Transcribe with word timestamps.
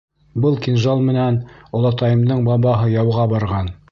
—Был 0.45 0.55
кинжал 0.67 1.03
менән 1.09 1.37
олатайымдың 1.81 2.43
бабаһы 2.49 2.91
яуға 2.97 3.31
барған. 3.35 3.73